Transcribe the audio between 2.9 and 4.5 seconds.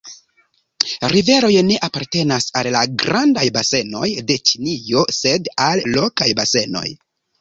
grandaj basenoj de